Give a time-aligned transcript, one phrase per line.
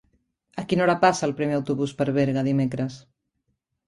[0.61, 2.97] A quina hora passa el primer autobús per Berga dimecres?